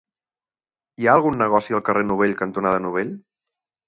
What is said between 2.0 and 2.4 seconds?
Novell